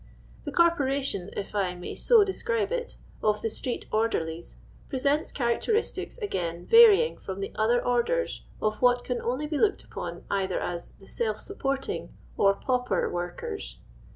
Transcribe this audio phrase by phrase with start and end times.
[0.45, 4.55] The corporation, if I may so describe it, of the street orderiies,
[4.89, 10.23] presents characteristics, again, varying from the other orders of what can only be looked upon
[10.27, 13.77] either as the self supporting or pauper workers.